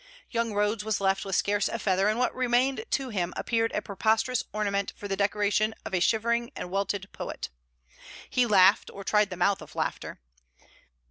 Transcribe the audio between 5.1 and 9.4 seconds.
decoration of a shivering and welted poet. He laughed, or tried the